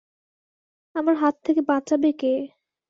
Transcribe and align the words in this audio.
আমার 0.95 1.15
হাত 1.15 1.35
থেকে 1.45 1.61
বাঁচাবে 1.69 2.09
কে? 2.13 2.33